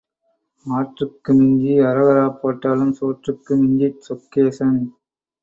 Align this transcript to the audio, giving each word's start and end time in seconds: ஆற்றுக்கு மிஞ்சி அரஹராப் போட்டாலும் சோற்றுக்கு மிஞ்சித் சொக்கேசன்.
ஆற்றுக்கு 0.65 1.31
மிஞ்சி 1.33 1.75
அரஹராப் 1.89 2.39
போட்டாலும் 2.41 2.95
சோற்றுக்கு 2.99 3.53
மிஞ்சித் 3.61 4.03
சொக்கேசன். 4.07 4.81